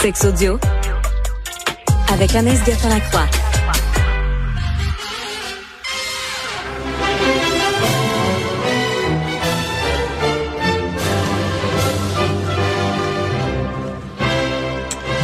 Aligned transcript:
Sex 0.00 0.24
audio 0.26 0.60
avec 2.12 2.32
Anaïs 2.36 2.60
Gertin-Lacroix. 2.64 3.26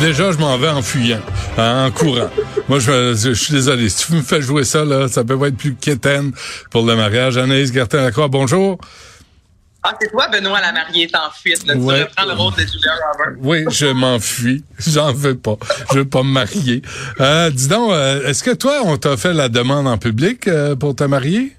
Déjà, 0.01 0.33
je 0.33 0.39
m'en 0.39 0.59
vais 0.59 0.69
en 0.69 0.83
fuyant, 0.83 1.21
hein, 1.57 1.87
en 1.87 1.91
courant. 1.93 2.29
Moi, 2.69 2.81
je, 2.81 3.33
suis 3.33 3.55
désolé. 3.55 3.89
Si 3.89 4.07
tu 4.07 4.15
me 4.15 4.23
fais 4.23 4.43
jouer 4.43 4.65
ça, 4.65 4.85
là, 4.85 5.07
ça 5.07 5.23
peut 5.23 5.39
être 5.47 5.57
plus 5.57 5.77
quétaine 5.77 6.33
pour 6.71 6.85
le 6.85 6.97
mariage. 6.97 7.39
Anaïs 7.39 7.73
Gertin-Lacroix, 7.73 8.27
bonjour. 8.27 8.79
Ah, 9.87 9.95
c'est 10.01 10.11
toi, 10.11 10.29
Benoît, 10.29 10.63
la 10.63 10.73
mariée 10.73 11.05
est 11.05 11.15
en 11.15 11.31
fuite. 11.31 11.67
Là. 11.67 11.75
Ouais. 11.75 11.97
Tu 11.99 12.03
reprends 12.05 12.25
le 12.25 12.33
rôle 12.33 12.55
de 12.55 12.61
Julia 12.61 12.93
Roberts. 13.13 13.35
Oui, 13.41 13.65
je 13.69 13.85
m'enfuis. 13.85 14.65
J'en 14.79 15.13
veux 15.13 15.37
pas. 15.37 15.59
Je 15.93 15.99
veux 15.99 16.09
pas 16.09 16.23
me 16.23 16.31
marier. 16.31 16.81
Euh, 17.21 17.51
dis 17.51 17.69
donc, 17.69 17.93
euh, 17.93 18.27
est-ce 18.27 18.43
que 18.43 18.53
toi, 18.53 18.81
on 18.85 18.97
t'a 18.97 19.19
fait 19.19 19.35
la 19.35 19.51
demande 19.51 19.87
en 19.87 19.99
public 19.99 20.49
euh, 20.49 20.75
pour 20.75 20.97
te 20.97 21.05
marier? 21.05 21.55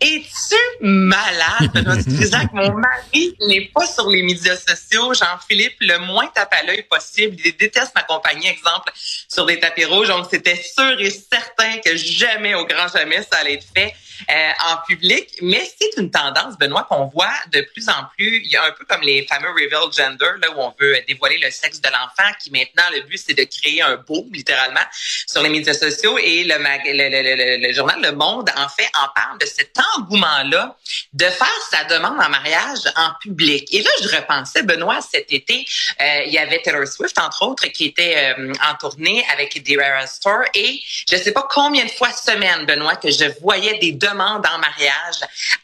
Es-tu 0.00 0.56
malade, 0.80 1.70
Benoît 1.74 1.96
Dutrisac? 1.96 2.54
Mon 2.54 2.72
mari 2.72 3.36
n'est 3.46 3.70
pas 3.74 3.84
sur 3.84 4.08
les 4.08 4.22
médias 4.22 4.56
sociaux. 4.56 5.12
Jean-Philippe, 5.12 5.76
le 5.80 5.98
moins 5.98 6.26
tape 6.34 6.54
à 6.58 6.64
l'œil 6.64 6.86
possible. 6.88 7.36
Il 7.44 7.54
déteste 7.54 7.94
m'accompagner, 7.94 8.48
exemple, 8.48 8.90
sur 9.28 9.44
des 9.44 9.60
tapis 9.60 9.84
rouges. 9.84 10.08
Donc, 10.08 10.26
c'était 10.30 10.56
sûr 10.56 10.98
et 10.98 11.10
certain 11.10 11.80
que 11.84 11.94
jamais, 11.96 12.54
au 12.54 12.64
grand 12.64 12.88
jamais, 12.88 13.20
ça 13.30 13.40
allait 13.42 13.54
être 13.54 13.66
fait 13.76 13.94
euh, 14.30 14.50
en 14.68 14.76
public. 14.86 15.38
Mais 15.42 15.70
c'est 15.80 16.00
une 16.00 16.10
tendance, 16.10 16.58
Benoît, 16.58 16.86
qu'on 16.88 17.06
voit 17.06 17.32
de 17.52 17.60
plus 17.72 17.88
en 17.88 18.04
plus. 18.16 18.42
Il 18.44 18.50
y 18.50 18.56
a 18.56 18.64
un 18.64 18.72
peu 18.72 18.84
comme 18.84 19.02
les 19.02 19.26
fameux 19.26 19.50
reveal 19.50 19.92
gender, 19.92 20.38
là, 20.40 20.50
où 20.50 20.60
on 20.60 20.74
veut 20.78 20.96
dévoiler 21.06 21.38
le 21.38 21.50
sexe 21.50 21.80
de 21.80 21.88
l'enfant, 21.88 22.30
qui 22.42 22.50
maintenant, 22.50 22.84
le 22.94 23.02
but, 23.02 23.18
c'est 23.18 23.34
de 23.34 23.44
créer 23.44 23.82
un 23.82 23.96
boom, 23.96 24.28
littéralement, 24.32 24.80
sur 25.26 25.42
les 25.42 25.48
médias 25.48 25.74
sociaux. 25.74 26.18
Et 26.18 26.44
le, 26.44 27.72
journal 27.72 28.00
Le 28.02 28.12
Monde, 28.12 28.50
en 28.56 28.68
fait, 28.68 28.88
en 28.94 29.08
parle 29.14 29.38
de 29.38 29.46
cet 29.46 29.76
engouement-là 29.96 30.76
de 31.12 31.24
faire 31.26 31.48
sa 31.70 31.84
demande 31.84 32.20
en 32.20 32.28
mariage 32.28 32.80
en 32.96 33.10
public. 33.20 33.68
Et 33.72 33.82
là, 33.82 33.90
je 34.02 34.08
repensais, 34.08 34.62
Benoît, 34.62 35.00
cet 35.00 35.32
été, 35.32 35.66
euh, 36.00 36.24
il 36.26 36.32
y 36.32 36.38
avait 36.38 36.60
Taylor 36.62 36.86
Swift, 36.86 37.18
entre 37.18 37.42
autres, 37.42 37.66
qui 37.68 37.86
était 37.86 38.34
euh, 38.38 38.52
en 38.68 38.74
tournée 38.76 39.24
avec 39.32 39.62
The 39.62 39.78
Rara 39.78 40.06
Store. 40.06 40.42
Et 40.54 40.80
je 41.10 41.16
sais 41.16 41.32
pas 41.32 41.46
combien 41.48 41.84
de 41.84 41.90
fois 41.90 42.12
semaine, 42.12 42.66
Benoît, 42.66 42.96
que 42.96 43.10
je 43.10 43.24
voyais 43.40 43.78
des 43.78 43.92
en 44.18 44.58
mariage 44.58 45.20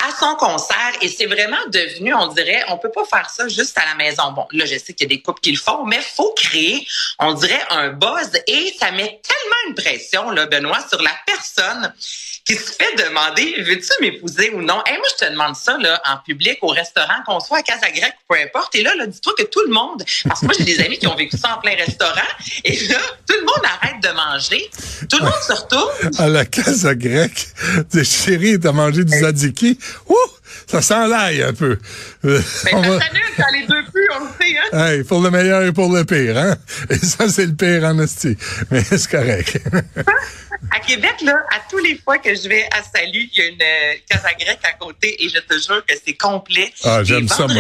à 0.07 0.11
son 0.19 0.35
concert. 0.37 0.93
Et 1.03 1.09
c'est 1.09 1.27
vraiment 1.27 1.65
devenu, 1.69 2.15
on 2.15 2.29
dirait, 2.29 2.65
on 2.69 2.79
peut 2.79 2.91
pas 2.91 3.05
faire 3.05 3.31
ça 3.31 3.49
juste 3.49 3.77
à 3.79 3.85
la 3.85 3.95
maison. 3.95 4.33
Bon, 4.33 4.47
là, 4.53 4.65
je 4.65 4.79
sais 4.79 4.95
qu'il 4.95 5.11
y 5.11 5.15
a 5.15 5.17
des 5.17 5.23
couples 5.23 5.41
qui 5.41 5.53
le 5.53 5.59
font, 5.59 5.85
mais 5.85 6.01
faut 6.01 6.33
créer, 6.35 6.87
on 7.19 7.35
dirait, 7.35 7.65
un 7.71 7.89
buzz. 7.89 8.31
Et 8.47 8.75
ça 8.79 8.91
met 8.91 9.21
tellement 9.23 9.69
une 9.69 9.75
pression, 9.75 10.31
là, 10.31 10.47
Benoît, 10.47 10.87
sur 10.89 11.03
la 11.03 11.13
personne 11.27 11.93
qui 12.47 12.55
se 12.55 12.73
fait 12.73 12.95
demander 12.97 13.63
veux-tu 13.63 13.91
m'épouser 14.01 14.51
ou 14.51 14.63
non? 14.63 14.81
Hey, 14.87 14.97
moi 14.97 15.07
je 15.19 15.27
te 15.27 15.31
demande 15.31 15.57
ça 15.57 15.77
là 15.79 16.01
en 16.07 16.19
public 16.19 16.59
au 16.63 16.69
restaurant 16.69 17.23
qu'on 17.27 17.41
soit 17.41 17.59
à 17.59 17.63
Casa 17.63 17.91
Grecque 17.91 18.15
ou 18.23 18.35
peu 18.35 18.41
importe 18.41 18.75
et 18.77 18.83
là, 18.83 18.95
là 18.95 19.07
dis-toi 19.07 19.33
que 19.37 19.43
tout 19.45 19.63
le 19.67 19.73
monde 19.73 20.05
parce 20.25 20.41
que 20.41 20.47
moi 20.47 20.55
j'ai 20.57 20.65
des 20.65 20.81
amis 20.81 20.99
qui 20.99 21.09
ont 21.09 21.17
vécu 21.17 21.37
ça 21.37 21.57
en 21.57 21.61
plein 21.61 21.75
restaurant 21.75 22.31
et 22.65 22.79
là 22.87 22.99
tout 23.29 23.35
le 23.35 23.45
monde 23.45 23.65
arrête 23.65 24.03
de 24.03 24.09
manger 24.11 24.71
tout 25.11 25.19
le 25.19 25.25
monde 25.25 25.43
se 25.47 25.53
retourne 25.53 26.11
À 26.19 26.29
la 26.29 26.45
casa 26.45 26.95
grecque, 26.95 27.49
tes 27.91 28.05
chéris, 28.05 28.59
t'as 28.61 28.73
mangé 28.73 29.05
du 29.05 29.13
tzatziki. 29.13 29.79
Ouh! 30.09 30.15
Ça 30.67 30.83
sent 30.83 31.09
l'ail 31.09 31.43
un 31.43 31.53
peu. 31.53 31.79
Mais 32.25 32.39
on 32.73 32.83
ça 32.83 32.89
va- 32.91 32.99
quand 33.37 33.53
les 33.53 33.67
deux 33.67 33.85
plus 33.93 34.09
on 34.19 34.25
le 34.25 34.31
sait 34.41 34.57
hein? 34.73 34.87
Hey, 34.89 35.05
pour 35.05 35.21
le 35.23 35.31
meilleur 35.31 35.63
et 35.63 35.73
pour 35.73 35.93
le 35.95 36.05
pire, 36.05 36.37
hein? 36.39 36.57
Et 36.91 36.97
ça, 36.99 37.29
c'est 37.29 37.47
le 37.47 37.55
pire 37.55 37.85
en 37.85 37.99
esti. 38.01 38.37
Mais 38.71 38.83
c'est 38.83 39.09
correct. 39.11 39.59
à 40.71 40.81
Québec 40.81 41.15
là 41.23 41.35
à 41.55 41.61
tous 41.71 41.79
les 41.79 42.01
fois 42.03 42.19
que 42.19 42.35
je 42.35 42.49
vais 42.49 42.65
à 42.73 42.83
Salut 42.83 43.29
il 43.33 43.39
y 43.39 43.43
a 43.43 43.47
une 43.49 43.61
euh, 43.61 43.95
Casa 44.09 44.31
Grecque 44.41 44.59
à 44.65 44.73
côté 44.73 45.23
et 45.23 45.29
je 45.29 45.39
te 45.39 45.55
jure 45.55 45.85
que 45.87 45.95
c'est 46.05 46.15
complet 46.15 46.73
Ah, 46.83 47.05
j'aime 47.05 47.29
ça, 47.29 47.47
moi. 47.47 47.57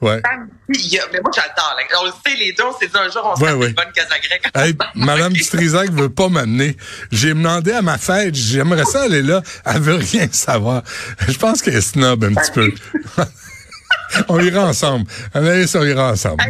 Ouais. 0.00 0.22
samedi, 0.24 0.98
mais 1.12 1.20
moi 1.20 1.30
j'adore 1.34 1.76
on 2.00 2.06
le 2.06 2.10
sait 2.26 2.36
les 2.36 2.52
deux 2.54 2.64
on 2.64 2.76
s'est 2.78 2.86
dit 2.86 2.92
un 2.96 3.10
jour 3.10 3.22
on 3.32 3.36
se 3.36 3.42
Ouais, 3.42 3.52
ouais. 3.52 3.68
une 3.68 3.74
bonne 3.74 3.92
Casa 3.94 4.14
Grecque 4.18 4.50
Hey, 4.54 4.74
Madame. 4.94 5.32
Dutrisac 5.34 5.90
veut 5.92 6.08
pas 6.08 6.28
m'amener. 6.28 6.76
J'ai 7.12 7.28
demandé 7.28 7.72
à 7.72 7.82
ma 7.82 7.98
fête, 7.98 8.34
j'aimerais 8.34 8.84
ça 8.86 9.02
aller 9.02 9.22
là. 9.22 9.42
Elle 9.66 9.80
veut 9.82 9.94
rien 9.96 10.26
savoir. 10.32 10.82
Je 11.28 11.36
pense 11.36 11.60
qu'elle 11.62 11.76
est 11.76 11.80
snob 11.82 12.24
un 12.24 12.34
petit 12.34 12.47
peu. 12.52 12.72
on 14.28 14.40
ira 14.40 14.66
ensemble. 14.66 15.06
Anaïs, 15.34 15.74
on 15.74 15.84
ira 15.84 16.12
ensemble. 16.12 16.42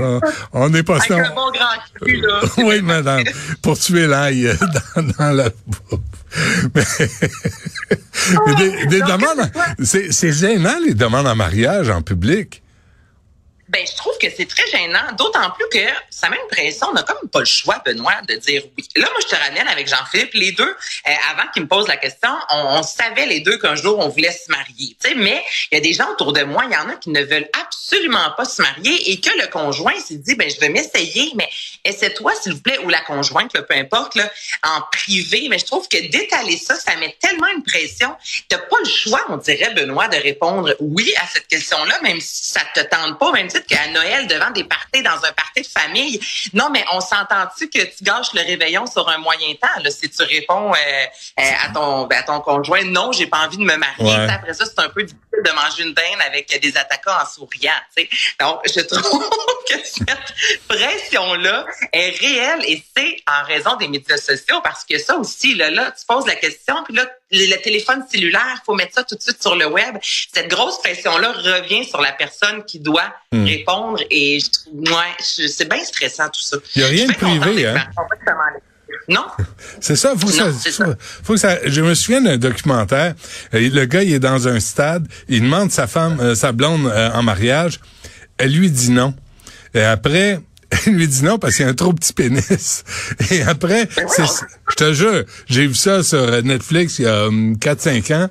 On- 0.52 0.68
n'est 0.68 0.82
pas 0.82 0.98
bon 1.34 1.50
grand 1.50 2.04
cul, 2.04 2.20
là. 2.20 2.40
Oui, 2.58 2.80
madame, 2.82 3.24
pour 3.62 3.78
tuer 3.78 4.06
l'ail 4.06 4.46
euh, 4.46 4.54
dans, 4.96 5.02
dans 5.18 5.32
la 5.32 5.50
bouffe. 5.66 6.00
Mais, 6.74 6.84
mais 8.46 8.54
des, 8.56 8.86
des 8.86 9.00
demandes, 9.00 9.50
c'est 9.82 10.12
c'est 10.12 10.32
gênant 10.32 10.76
les 10.84 10.94
demandes 10.94 11.26
en 11.26 11.34
mariage 11.36 11.88
en 11.90 12.02
public. 12.02 12.62
Ben, 13.68 13.86
je 13.86 13.94
trouve 13.96 14.16
que 14.16 14.28
c'est 14.34 14.48
très 14.48 14.66
gênant, 14.70 15.12
d'autant 15.18 15.50
plus 15.50 15.68
que 15.70 15.86
ça 16.08 16.30
met 16.30 16.38
une 16.42 16.48
pression. 16.48 16.86
On 16.90 16.94
n'a 16.94 17.02
comme 17.02 17.28
pas 17.28 17.40
le 17.40 17.44
choix, 17.44 17.82
Benoît, 17.84 18.14
de 18.26 18.34
dire 18.36 18.62
oui. 18.76 18.88
Là, 18.96 19.06
moi, 19.10 19.20
je 19.20 19.26
te 19.26 19.34
ramène 19.34 19.68
avec 19.68 19.86
Jean-Philippe. 19.86 20.30
Les 20.32 20.52
deux, 20.52 20.64
euh, 20.64 21.12
avant 21.30 21.50
qu'il 21.52 21.62
me 21.62 21.68
pose 21.68 21.86
la 21.86 21.98
question, 21.98 22.30
on, 22.50 22.82
savait 22.82 23.26
les 23.26 23.40
deux 23.40 23.58
qu'un 23.58 23.74
jour, 23.74 23.98
on 23.98 24.08
voulait 24.08 24.32
se 24.32 24.50
marier. 24.50 24.96
Tu 25.02 25.10
sais, 25.10 25.14
mais 25.14 25.44
il 25.70 25.74
y 25.74 25.78
a 25.78 25.80
des 25.80 25.92
gens 25.92 26.10
autour 26.10 26.32
de 26.32 26.42
moi, 26.44 26.64
il 26.64 26.72
y 26.72 26.76
en 26.76 26.88
a 26.88 26.94
qui 26.94 27.10
ne 27.10 27.22
veulent 27.22 27.48
absolument 27.60 28.30
pas 28.36 28.46
se 28.46 28.62
marier 28.62 29.10
et 29.10 29.20
que 29.20 29.30
le 29.38 29.48
conjoint 29.48 29.98
s'est 30.00 30.16
dit, 30.16 30.34
ben, 30.34 30.48
je 30.50 30.58
vais 30.60 30.70
m'essayer, 30.70 31.30
mais 31.34 31.48
essaie-toi, 31.84 32.32
s'il 32.40 32.54
vous 32.54 32.62
plaît, 32.62 32.78
ou 32.84 32.88
la 32.88 33.00
conjointe, 33.00 33.52
peu 33.52 33.74
importe, 33.74 34.14
là, 34.14 34.30
en 34.62 34.80
privé. 34.92 35.48
Mais 35.50 35.58
je 35.58 35.66
trouve 35.66 35.88
que 35.88 35.98
d'étaler 36.08 36.56
ça, 36.56 36.74
ça 36.74 36.96
met 36.96 37.14
tellement 37.20 37.48
une 37.54 37.62
pression. 37.62 38.16
T'as 38.48 38.58
pas 38.58 38.78
le 38.82 38.88
choix, 38.88 39.24
on 39.28 39.36
dirait, 39.36 39.74
Benoît, 39.74 40.08
de 40.08 40.16
répondre 40.16 40.74
oui 40.80 41.12
à 41.20 41.26
cette 41.26 41.48
question-là, 41.48 42.00
même 42.02 42.20
si 42.20 42.48
ça 42.48 42.62
te 42.74 42.80
tente 42.80 43.18
pas, 43.18 43.30
même 43.32 43.50
titre 43.58 43.66
qu'à 43.66 43.88
Noël, 43.88 44.26
devant 44.26 44.50
des 44.50 44.64
parties, 44.64 45.02
dans 45.02 45.16
un 45.24 45.32
party 45.32 45.62
de 45.62 45.66
famille. 45.66 46.20
Non, 46.54 46.70
mais 46.70 46.84
on 46.92 47.00
s'entend-tu 47.00 47.68
que 47.68 47.84
tu 47.84 48.04
gâches 48.04 48.32
le 48.34 48.42
réveillon 48.42 48.86
sur 48.86 49.08
un 49.08 49.18
moyen 49.18 49.54
temps, 49.54 49.82
là, 49.82 49.90
si 49.90 50.08
tu 50.08 50.22
réponds 50.22 50.72
euh, 50.72 50.76
euh, 51.40 51.42
à 51.64 51.68
ton 51.72 52.06
à 52.06 52.22
ton 52.22 52.40
conjoint, 52.40 52.84
non, 52.84 53.12
j'ai 53.12 53.26
pas 53.26 53.46
envie 53.46 53.58
de 53.58 53.62
me 53.62 53.76
marier. 53.76 54.16
Ouais. 54.16 54.30
Après 54.30 54.54
ça, 54.54 54.64
c'est 54.66 54.78
un 54.80 54.88
peu 54.88 55.02
difficile 55.02 55.42
de 55.44 55.50
manger 55.52 55.82
une 55.84 55.94
dinde 55.94 56.20
avec 56.26 56.60
des 56.60 56.76
attaquants 56.76 57.16
en 57.22 57.26
souriant. 57.26 57.72
tu 57.96 58.02
sais. 58.02 58.08
Donc, 58.40 58.60
je 58.66 58.80
trouve 58.80 59.30
que 59.68 59.74
cette 59.84 60.68
pression-là 60.68 61.66
est 61.92 62.18
réelle 62.18 62.64
et 62.66 62.82
c'est 62.96 63.16
en 63.26 63.44
raison 63.44 63.76
des 63.76 63.88
médias 63.88 64.16
sociaux 64.16 64.60
parce 64.62 64.84
que 64.84 64.98
ça 64.98 65.16
aussi, 65.16 65.54
là, 65.54 65.70
là 65.70 65.92
tu 65.92 66.04
poses 66.06 66.26
la 66.26 66.34
question, 66.34 66.82
puis 66.84 66.94
là, 66.94 67.06
le, 67.30 67.56
téléphone 67.62 68.02
cellulaire, 68.10 68.62
faut 68.64 68.74
mettre 68.74 68.94
ça 68.94 69.04
tout 69.04 69.14
de 69.14 69.20
suite 69.22 69.40
sur 69.42 69.54
le 69.56 69.66
web. 69.66 69.96
Cette 70.02 70.48
grosse 70.48 70.78
pression-là 70.80 71.32
revient 71.32 71.84
sur 71.84 72.00
la 72.00 72.12
personne 72.12 72.64
qui 72.64 72.78
doit 72.80 73.12
Hmm. 73.30 73.44
répondre 73.44 74.00
et 74.10 74.40
je 74.40 74.50
trouve, 74.50 74.80
ouais, 74.80 75.14
c'est 75.20 75.68
bien 75.68 75.84
stressant 75.84 76.28
tout 76.28 76.40
ça. 76.40 76.56
Y 76.76 76.82
a 76.82 76.86
rien 76.86 77.06
de 77.06 77.12
privé, 77.12 77.66
hein? 77.66 77.84
Non? 79.06 79.26
C'est 79.80 79.96
ça, 79.96 80.14
faut 80.18 80.28
ça, 80.28 80.46
Non, 80.48 80.56
c'est 80.58 80.70
ça. 80.72 80.84
faut, 80.86 80.92
faut 81.24 81.32
que 81.34 81.38
ça. 81.38 81.58
Je 81.66 81.80
me 81.82 81.94
souviens 81.94 82.20
d'un 82.22 82.36
documentaire. 82.38 83.14
euh, 83.54 83.68
Le 83.70 83.84
gars, 83.84 84.02
il 84.02 84.12
est 84.14 84.18
dans 84.18 84.48
un 84.48 84.60
stade, 84.60 85.06
il 85.28 85.42
demande 85.42 85.70
sa 85.70 85.86
femme, 85.86 86.18
euh, 86.20 86.34
sa 86.34 86.52
blonde 86.52 86.86
euh, 86.86 87.10
en 87.12 87.22
mariage. 87.22 87.80
Elle 88.38 88.52
lui 88.54 88.70
dit 88.70 88.90
non. 88.90 89.14
Et 89.74 89.82
après, 89.82 90.40
elle 90.86 90.94
lui 90.94 91.08
dit 91.08 91.22
non 91.22 91.38
parce 91.38 91.56
qu'il 91.56 91.64
a 91.64 91.68
un 91.68 91.74
trop 91.74 91.92
petit 91.92 92.12
pénis. 92.12 92.84
Et 93.30 93.42
après, 93.42 93.88
Ben 93.96 94.26
je 94.70 94.74
te 94.74 94.92
jure, 94.92 95.24
j'ai 95.46 95.66
vu 95.66 95.74
ça 95.74 96.02
sur 96.02 96.18
euh, 96.18 96.42
Netflix 96.42 96.98
il 96.98 97.06
y 97.06 97.08
a 97.08 97.26
hum, 97.26 97.54
4-5 97.54 98.14
ans. 98.14 98.28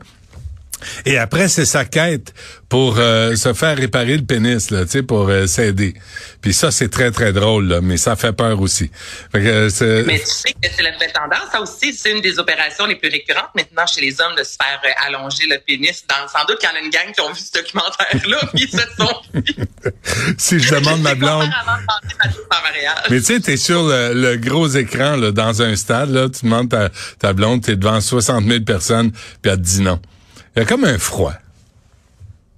Et 1.06 1.18
après, 1.18 1.48
c'est 1.48 1.66
sa 1.66 1.86
quête 1.86 2.34
pour 2.70 2.98
euh, 2.98 3.36
se 3.36 3.54
faire 3.54 3.78
réparer 3.78 4.18
le 4.18 4.24
pénis, 4.24 4.72
là, 4.72 4.84
tu 4.84 4.92
sais, 4.92 5.04
pour 5.04 5.30
euh, 5.30 5.48
s'aider. 5.48 5.94
Puis 6.42 6.54
ça, 6.54 6.72
c'est 6.72 6.90
très, 6.90 7.12
très 7.12 7.34
drôle, 7.34 7.68
là, 7.68 7.82
mais 7.82 7.98
ça 7.98 8.16
fait 8.16 8.34
peur 8.34 8.60
aussi. 8.62 8.92
Fait 9.32 9.42
que, 9.42 9.84
euh, 9.84 10.04
Mais 10.06 10.20
tu 10.20 10.26
sais 10.26 10.52
que 10.52 10.70
c'est 10.70 10.84
la 10.84 10.92
nouvelle 10.92 11.14
tendance. 11.14 11.50
Ça 11.52 11.62
aussi, 11.62 11.94
c'est 11.94 12.12
une 12.12 12.22
des 12.22 12.40
opérations 12.40 12.86
les 12.86 12.96
plus 12.96 13.10
récurrentes 13.10 13.50
maintenant 13.56 13.86
chez 13.88 14.02
les 14.02 14.20
hommes 14.22 14.36
de 14.38 14.44
se 14.44 14.56
faire 14.62 14.80
euh, 14.86 15.08
allonger 15.08 15.48
le 15.50 15.60
pénis. 15.66 16.04
Dans, 16.08 16.28
sans 16.28 16.46
doute 16.46 16.60
qu'il 16.60 16.70
y 16.70 16.72
en 16.72 16.76
a 16.76 16.80
une 16.80 16.90
gang 16.90 17.12
qui 17.14 17.22
ont 17.22 17.32
vu 17.32 17.40
ce 17.40 17.54
documentaire-là, 17.54 18.38
puis 18.54 18.64
ils 18.64 18.72
se 18.72 18.86
sont 18.98 19.22
si 20.38 20.60
je 20.60 20.76
demande 20.76 21.02
ma 21.02 21.16
blonde. 21.16 21.50
Mais 23.10 23.20
tu 23.20 23.26
sais, 23.26 23.40
t'es 23.40 23.58
sur 23.58 23.84
le, 23.84 24.14
le 24.14 24.38
gros 24.38 24.68
écran 24.68 25.16
là, 25.16 25.32
dans 25.32 25.62
un 25.62 25.76
stade, 25.76 26.10
là, 26.10 26.28
tu 26.30 26.46
demandes 26.46 26.70
ta, 26.70 26.90
ta 27.20 27.34
blonde, 27.34 27.64
t'es 27.64 27.76
devant 27.76 28.02
60 28.02 28.46
000 28.46 28.62
personnes, 28.62 29.12
puis 29.12 29.52
elle 29.52 29.58
te 29.58 29.62
dit 29.62 29.82
non. 29.82 30.00
Il 30.58 30.62
y 30.62 30.64
a 30.64 30.66
comme 30.66 30.86
un 30.86 30.98
froid. 30.98 31.36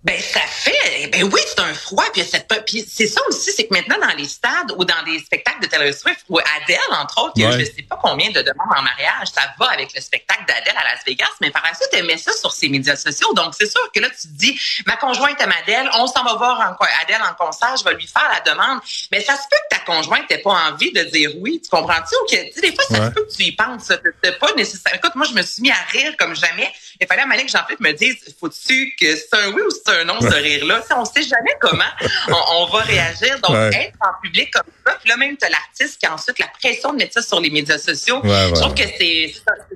Ben, 0.06 0.18
ça 0.22 0.40
fait. 0.48 0.79
Ben 1.20 1.30
oui, 1.34 1.42
c'est 1.46 1.60
un 1.60 1.74
froid. 1.74 2.06
Puis, 2.14 2.24
puis 2.66 2.86
c'est 2.88 3.08
ça 3.08 3.20
aussi, 3.28 3.52
c'est 3.52 3.68
que 3.68 3.74
maintenant, 3.74 3.98
dans 4.00 4.16
les 4.16 4.28
stades 4.28 4.72
ou 4.78 4.86
dans 4.86 5.04
des 5.06 5.20
spectacles 5.20 5.62
de 5.62 5.68
Taylor 5.68 5.94
Swift 5.94 6.24
ou 6.30 6.40
Adele, 6.40 6.78
entre 6.92 7.24
autres, 7.24 7.34
il 7.36 7.44
y 7.44 7.46
a 7.46 7.52
je 7.52 7.66
sais 7.66 7.86
pas 7.90 8.00
combien 8.02 8.30
de 8.30 8.42
demandes 8.42 8.70
en 8.78 8.82
mariage, 8.82 9.28
ça 9.28 9.42
va 9.60 9.72
avec 9.72 9.94
le 9.94 10.00
spectacle 10.00 10.46
d'Adèle 10.48 10.76
à 10.78 10.84
Las 10.86 11.04
Vegas, 11.06 11.28
mais 11.42 11.52
par 11.52 11.64
la 11.64 11.74
suite, 11.74 11.90
elle 11.92 12.06
met 12.06 12.18
ça 12.18 12.32
sur 12.32 12.54
ses 12.54 12.70
médias 12.70 12.96
sociaux. 12.96 13.34
Donc, 13.34 13.54
c'est 13.58 13.70
sûr 13.70 13.92
que 13.94 14.00
là, 14.00 14.08
tu 14.10 14.28
te 14.30 14.34
dis, 14.34 14.60
ma 14.86 14.96
conjointe 14.96 15.42
aime 15.42 15.54
Adèle, 15.62 15.90
on 15.96 16.08
s'en 16.08 16.24
va 16.24 16.36
voir 16.36 16.60
en, 16.60 16.86
Adèle 17.04 17.22
en 17.22 17.34
concert, 17.34 17.76
je 17.78 17.84
vais 17.84 17.96
lui 17.96 18.08
faire 18.08 18.30
la 18.32 18.40
demande. 18.52 18.80
Mais 19.12 19.20
ça 19.20 19.36
se 19.36 19.44
peut 19.50 19.58
que 19.70 19.76
ta 19.76 19.84
conjointe 19.84 20.30
n'ait 20.30 20.38
pas 20.38 20.52
envie 20.70 20.94
de 20.94 21.04
dire 21.04 21.32
oui, 21.40 21.62
tu 21.62 21.70
comprends-tu? 21.70 22.16
Ou 22.16 22.28
que, 22.28 22.62
des 22.62 22.74
fois, 22.74 22.86
ça 22.90 23.08
se 23.08 23.12
peut 23.12 23.26
que 23.26 23.36
tu 23.36 23.44
y 23.44 23.52
penses. 23.52 23.92
C'est 24.24 24.40
pas 24.40 24.54
nécessaire. 24.54 24.96
Écoute, 24.96 25.16
moi, 25.16 25.28
je 25.30 25.34
me 25.34 25.42
suis 25.42 25.62
mis 25.62 25.72
à 25.72 25.82
rire 25.92 26.14
comme 26.18 26.34
jamais. 26.34 26.72
Il 27.02 27.08
fallait 27.08 27.24
à 27.24 27.26
Malik 27.26 27.50
Jean-Philippe 27.50 27.82
me 27.82 27.92
dise, 27.92 28.18
faut-tu 28.40 28.96
que 29.00 29.16
c'est 29.16 29.34
un 29.34 29.52
oui 29.52 29.62
ou 29.62 29.70
c'est 29.70 30.00
un 30.00 30.04
non, 30.06 30.22
ce 30.22 30.28
rire-là? 30.28 30.84
On 30.96 31.06
sait 31.14 31.24
jamais 31.24 31.56
comment 31.60 31.84
on, 32.28 32.66
va 32.66 32.80
réagir. 32.80 33.40
Donc, 33.42 33.56
être 33.74 33.98
en 34.02 34.22
public 34.22 34.52
comme 34.52 34.64
ça, 34.86 34.98
puis 35.00 35.10
là, 35.10 35.18
même, 35.18 35.38
tu 35.38 35.46
as 35.46 35.50
l'artiste 35.50 36.00
qui 36.00 36.06
a 36.06 36.14
ensuite 36.14 36.40
la 36.40 36.48
pression 36.48 36.94
de 36.94 36.98
mettre 36.98 37.14
ça 37.14 37.22
sur 37.22 37.40
les 37.40 37.50
médias 37.50 37.78
sociaux. 37.78 38.22
je 38.24 38.54
trouve 38.54 38.74
que 38.74 38.84
c'est 38.84 39.34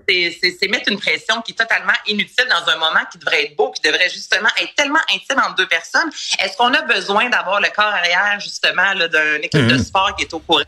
c'est 0.08 0.68
mettre 0.68 0.92
une 0.92 1.00
pression 1.00 1.42
qui 1.42 1.52
est 1.52 1.56
totalement 1.56 1.94
inutile 2.08 2.46
dans 2.50 2.72
un 2.72 2.78
moment 2.78 3.02
qui 3.12 3.18
devrait 3.18 3.46
être 3.46 3.56
beau, 3.56 3.72
qui 3.72 3.82
devrait 3.82 4.10
justement 4.10 4.50
être 4.62 4.74
tellement 4.76 5.00
intime 5.14 5.40
entre 5.40 5.56
deux 5.56 5.68
personnes. 5.68 6.10
Est-ce 6.40 6.58
qu'on 6.58 6.74
a 6.74 6.82
besoin 6.82 7.30
d'avoir 7.30 7.62
le 7.62 7.70
corps 7.76 7.86
arrière, 7.86 8.40
justement, 8.40 8.94
d'une 8.96 9.44
équipe 9.44 9.68
de 9.68 9.76
mhm. 9.76 9.84
sport 9.84 10.16
qui 10.16 10.26
est 10.26 10.34
au 10.34 10.40
courant? 10.40 10.64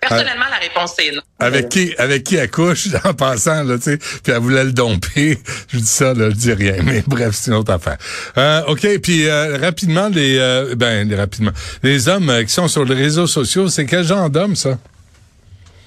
personnellement, 0.00 0.46
la 0.50 0.56
réponse 0.56 0.98
est 0.98 1.12
non. 1.12 1.22
Avec 1.38 1.68
qui, 1.68 1.94
avec 1.96 2.24
qui 2.24 2.36
elle 2.36 2.50
couche 2.50 2.88
en 3.04 3.14
passant, 3.14 3.64
là, 3.64 3.76
tu 3.76 3.84
sais, 3.84 3.98
puis 3.98 4.32
elle 4.32 4.38
voulait 4.38 4.64
le 4.64 4.72
domper. 4.72 5.38
Je 5.68 5.78
dis 5.78 5.86
ça, 5.86 6.14
là, 6.14 6.30
je 6.30 6.34
dis 6.34 6.52
rien. 6.52 6.76
Mais 6.82 7.02
bref, 7.06 7.34
c'est 7.34 7.50
une 7.50 7.56
autre 7.56 7.72
affaire. 7.72 7.98
Euh, 8.36 8.62
OK, 8.66 8.86
puis 9.00 9.26
euh, 9.26 9.56
rapidement, 9.58 10.08
les, 10.08 10.38
euh, 10.38 10.74
ben, 10.74 11.08
les, 11.08 11.16
rapidement, 11.16 11.52
les 11.82 12.08
hommes 12.08 12.44
qui 12.44 12.52
sont 12.52 12.68
sur 12.68 12.84
les 12.84 12.94
réseaux 12.94 13.26
sociaux, 13.26 13.68
c'est 13.68 13.86
quel 13.86 14.04
genre 14.04 14.30
d'hommes, 14.30 14.56
ça? 14.56 14.78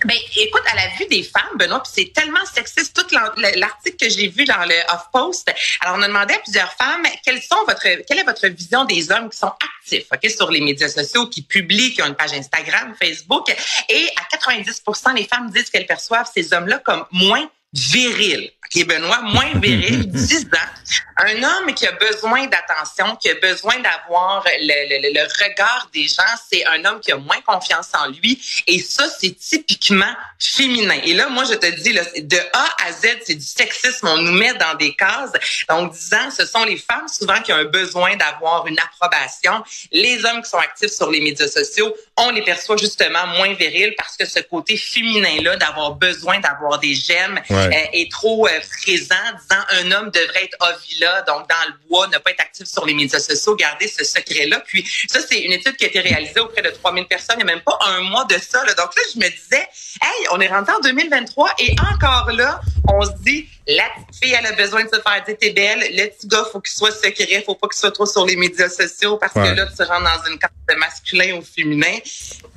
Ben, 0.06 0.18
écoute, 0.36 0.64
à 0.70 0.76
la 0.76 0.88
vue 0.98 1.06
des 1.06 1.24
femmes, 1.24 1.58
Benoît, 1.58 1.82
c'est 1.86 2.12
tellement 2.14 2.44
sexiste, 2.46 2.94
tout 2.94 3.16
l'article 3.56 3.96
que 3.98 4.10
j'ai 4.10 4.28
vu 4.28 4.44
dans 4.44 4.66
le 4.66 4.76
Off-Post. 4.94 5.54
Alors, 5.80 5.96
on 5.98 6.02
a 6.02 6.08
demandé 6.08 6.34
à 6.34 6.40
plusieurs 6.40 6.74
femmes 6.74 7.04
quelles 7.24 7.42
sont 7.42 7.64
votre, 7.66 7.88
quelle 8.06 8.20
est 8.20 8.24
votre 8.24 8.48
vision 8.48 8.84
des 8.84 9.12
hommes 9.12 9.30
qui 9.30 9.38
sont 9.38 9.54
actifs, 9.80 10.06
OK, 10.12 10.30
sur 10.30 10.52
les 10.52 10.60
médias 10.60 10.90
sociaux, 10.90 11.28
qui 11.28 11.42
publient, 11.42 11.94
qui 11.94 12.02
ont 12.02 12.08
une 12.08 12.16
page 12.16 12.34
Instagram, 12.34 12.94
Facebook. 13.02 13.50
Et 13.88 14.10
à 14.18 14.36
90% 14.36 15.16
les 15.16 15.26
femmes 15.26 15.50
disent 15.52 15.70
qu'elles 15.70 15.86
perçoivent 15.86 16.30
ces 16.34 16.54
hommes-là 16.54 16.80
comme 16.80 17.06
moins 17.12 17.50
virils. 17.74 18.52
OK, 18.76 18.88
Benoît, 18.88 19.22
moins 19.22 19.52
viril, 19.56 20.08
10 20.12 20.46
ans. 20.46 20.94
Un 21.18 21.44
homme 21.44 21.74
qui 21.76 21.86
a 21.86 21.92
besoin 21.92 22.48
d'attention, 22.48 23.16
qui 23.18 23.30
a 23.30 23.36
besoin 23.36 23.76
d'avoir 23.80 24.44
le, 24.46 25.14
le, 25.14 25.44
regard 25.44 25.90
des 25.94 26.08
gens, 26.08 26.24
c'est 26.50 26.66
un 26.66 26.84
homme 26.86 27.00
qui 27.00 27.12
a 27.12 27.18
moins 27.18 27.40
confiance 27.46 27.90
en 27.94 28.08
lui. 28.10 28.42
Et 28.68 28.80
ça, 28.80 29.06
c'est 29.20 29.38
typiquement 29.38 30.12
féminin. 30.40 30.98
Et 31.04 31.14
là, 31.14 31.30
moi, 31.30 31.44
je 31.44 31.54
te 31.54 31.68
dis, 31.82 31.94
là, 31.94 32.04
de 32.18 32.38
A 32.54 32.88
à 32.88 32.92
Z, 32.92 33.20
c'est 33.26 33.36
du 33.36 33.46
sexisme. 33.46 34.08
On 34.08 34.18
nous 34.18 34.32
met 34.32 34.54
dans 34.56 34.76
des 34.76 34.96
cases. 34.96 35.32
Donc, 35.70 35.94
disant, 35.94 36.32
ce 36.36 36.46
sont 36.46 36.64
les 36.64 36.78
femmes 36.78 37.08
souvent 37.08 37.42
qui 37.42 37.54
ont 37.54 37.58
un 37.58 37.66
besoin 37.66 38.16
d'avoir 38.16 38.66
une 38.68 38.78
approbation. 38.80 39.64
Les 39.92 40.26
hommes 40.26 40.42
qui 40.42 40.50
sont 40.50 40.58
actifs 40.58 40.92
sur 40.92 41.12
les 41.12 41.22
médias 41.22 41.48
sociaux, 41.48 41.94
on 42.18 42.32
les 42.32 42.42
perçoit 42.42 42.78
justement 42.78 43.28
moins 43.28 43.54
virils 43.54 43.94
parce 43.98 44.18
que 44.18 44.26
ce 44.26 44.40
côté 44.40 44.78
féminin-là, 44.78 45.58
d'avoir 45.58 45.96
besoin 45.96 46.40
d'avoir 46.40 46.80
des 46.80 46.96
gemmes, 46.96 47.40
euh, 47.66 47.94
est 47.94 48.12
trop 48.12 48.48
euh, 48.48 48.60
présent, 48.82 49.16
disant 49.42 49.62
un 49.72 49.92
homme 49.92 50.12
devrait 50.12 50.46
être 50.46 50.58
ovila, 50.60 51.22
donc 51.24 51.50
dans 51.50 51.68
le 51.68 51.74
bois, 51.88 52.08
ne 52.08 52.18
pas 52.18 52.32
être 52.32 52.42
actif 52.42 52.68
sur 52.68 52.86
les 52.86 52.94
médias 52.94 53.20
sociaux, 53.20 53.56
garder 53.56 53.88
ce 53.88 54.04
secret-là. 54.04 54.62
Puis 54.66 54.86
ça, 55.08 55.20
c'est 55.28 55.40
une 55.40 55.52
étude 55.52 55.76
qui 55.76 55.86
a 55.86 55.88
été 55.88 56.00
réalisée 56.00 56.40
auprès 56.40 56.62
de 56.62 56.70
3000 56.70 57.06
personnes, 57.06 57.38
il 57.40 57.46
n'y 57.46 57.52
a 57.52 57.56
même 57.56 57.64
pas 57.64 57.78
un 57.82 58.02
mois 58.02 58.26
de 58.26 58.38
ça. 58.38 58.64
Là. 58.66 58.74
Donc 58.74 58.96
là, 58.96 59.02
je 59.14 59.20
me 59.20 59.30
disais, 59.30 59.68
hey, 60.02 60.28
on 60.32 60.40
est 60.40 60.48
rentré 60.48 60.74
en 60.76 60.80
2023 60.80 61.52
et 61.60 61.76
encore 61.94 62.32
là, 62.32 62.62
on 62.90 63.04
se 63.06 63.12
dit, 63.24 63.48
la 63.68 63.84
petite 63.96 64.24
fille, 64.24 64.36
elle 64.38 64.46
a 64.46 64.52
besoin 64.52 64.84
de 64.84 64.90
se 64.90 65.00
faire 65.00 65.24
dire 65.26 65.36
t'es 65.40 65.52
belle. 65.52 65.80
Le 65.80 66.10
petit 66.10 66.28
gars, 66.28 66.44
faut 66.52 66.60
qu'il 66.60 66.76
soit 66.76 66.92
secret, 66.92 67.44
faut 67.46 67.56
pas 67.56 67.68
qu'il 67.68 67.80
soit 67.80 67.92
trop 67.92 68.06
sur 68.06 68.26
les 68.26 68.36
médias 68.36 68.68
sociaux 68.68 69.18
parce 69.18 69.34
que 69.34 69.40
là, 69.40 69.66
tu 69.66 69.84
rentres 69.84 70.04
dans 70.04 70.32
une 70.32 70.38
carte 70.38 70.54
de 70.70 70.76
masculin 70.76 71.38
ou 71.38 71.42
féminin. 71.42 71.98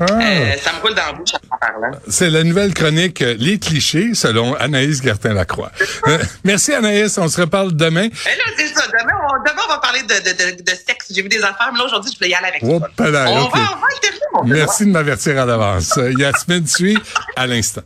Ah. 0.00 0.04
Euh, 0.04 0.52
ça 0.62 0.72
me 0.72 0.80
roule 0.80 0.94
dans 0.94 1.06
la 1.06 1.12
bouche 1.12 1.34
en 1.34 1.56
parlant. 1.58 1.96
C'est 2.08 2.28
la 2.28 2.42
nouvelle 2.42 2.74
chronique 2.74 3.22
euh, 3.22 3.36
Les 3.38 3.58
clichés 3.58 4.14
selon 4.14 4.54
Anaïs 4.54 5.02
Gertin-Lacroix. 5.02 5.70
Euh, 6.08 6.18
merci 6.44 6.72
Anaïs, 6.72 7.18
on 7.18 7.26
se 7.26 7.40
reparle 7.40 7.74
demain. 7.74 8.06
Eh 8.06 8.36
là, 8.36 8.44
c'est 8.56 8.68
ça. 8.68 8.86
Demain 8.86 9.14
on, 9.28 9.42
demain, 9.42 9.62
on 9.64 9.68
va 9.68 9.78
parler 9.78 10.02
de, 10.02 10.06
de, 10.06 10.56
de, 10.56 10.62
de 10.62 10.70
sexe. 10.70 11.06
J'ai 11.10 11.22
vu 11.22 11.28
des 11.28 11.42
affaires, 11.42 11.70
mais 11.72 11.78
là, 11.78 11.86
aujourd'hui, 11.86 12.12
je 12.12 12.18
voulais 12.18 12.30
y 12.30 12.34
aller 12.34 12.48
avec 12.48 12.60
toi. 12.60 12.88
on, 12.98 13.10
va, 13.10 13.30
on 13.30 13.48
va 13.48 14.44
Merci 14.44 14.84
de 14.86 14.90
m'avertir 14.90 15.34
en 15.36 15.48
avance. 15.48 15.98
Yasmine 16.16 16.66
suit 16.66 16.98
à 17.34 17.46
l'instant. 17.46 17.82